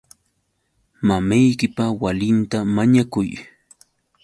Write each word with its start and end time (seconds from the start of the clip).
Mamaykipa 1.07 1.83
walinta 2.01 2.57
mañakuy. 2.75 3.29